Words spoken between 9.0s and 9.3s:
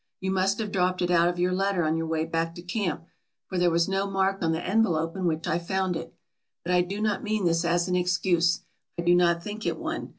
do